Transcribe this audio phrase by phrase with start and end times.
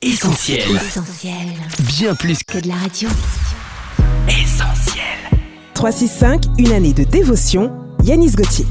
[0.00, 0.60] Essentiel.
[0.76, 1.34] Essentiel.
[1.98, 3.08] Bien plus Que de la radio.
[4.28, 5.02] qu'essentiel.
[5.74, 7.72] 365, une année de dévotion,
[8.04, 8.64] Yanis Gauthier.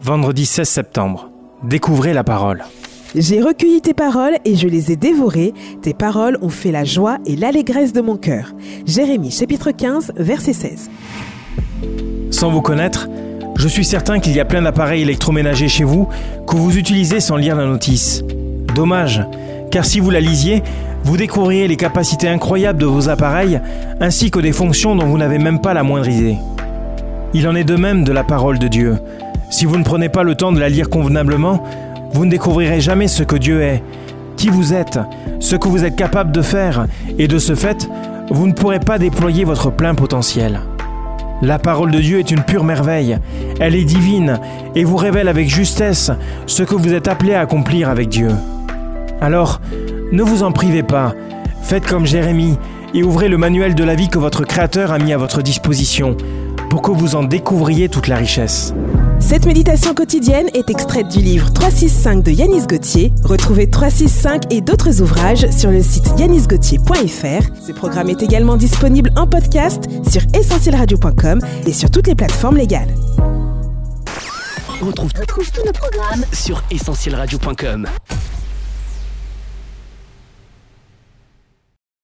[0.00, 1.30] Vendredi 16 septembre.
[1.64, 2.62] Découvrez la parole.
[3.16, 5.52] J'ai recueilli tes paroles et je les ai dévorées.
[5.82, 8.52] Tes paroles ont fait la joie et l'allégresse de mon cœur.
[8.86, 10.90] Jérémie chapitre 15, verset 16.
[12.30, 13.08] Sans vous connaître,
[13.56, 16.06] je suis certain qu'il y a plein d'appareils électroménagers chez vous
[16.46, 18.22] que vous utilisez sans lire la notice.
[18.76, 19.20] Dommage,
[19.70, 20.62] car si vous la lisiez,
[21.04, 23.60] vous découvririez les capacités incroyables de vos appareils
[24.00, 26.36] ainsi que des fonctions dont vous n'avez même pas la moindre idée.
[27.32, 28.98] Il en est de même de la parole de Dieu.
[29.50, 31.62] Si vous ne prenez pas le temps de la lire convenablement,
[32.12, 33.82] vous ne découvrirez jamais ce que Dieu est,
[34.36, 34.98] qui vous êtes,
[35.38, 36.86] ce que vous êtes capable de faire,
[37.18, 37.88] et de ce fait,
[38.30, 40.60] vous ne pourrez pas déployer votre plein potentiel.
[41.42, 43.18] La parole de Dieu est une pure merveille,
[43.60, 44.38] elle est divine
[44.74, 46.10] et vous révèle avec justesse
[46.46, 48.28] ce que vous êtes appelé à accomplir avec Dieu.
[49.20, 49.60] Alors,
[50.12, 51.14] ne vous en privez pas,
[51.62, 52.56] faites comme Jérémie
[52.94, 56.16] et ouvrez le manuel de la vie que votre Créateur a mis à votre disposition
[56.70, 58.72] pour que vous en découvriez toute la richesse.
[59.18, 63.12] Cette méditation quotidienne est extraite du livre 365 de Yanis Gauthier.
[63.22, 67.66] Retrouvez 365 et d'autres ouvrages sur le site yanisgauthier.fr.
[67.66, 72.94] Ce programme est également disponible en podcast sur essentielradio.com et sur toutes les plateformes légales.
[74.82, 77.86] On retrouve, Retrouve tous nos programmes sur essentielradio.com.